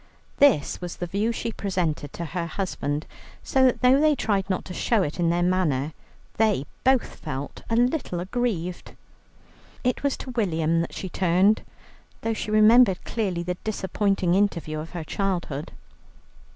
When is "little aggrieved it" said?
7.75-10.01